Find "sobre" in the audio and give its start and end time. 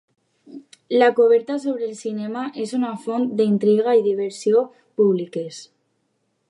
1.65-1.85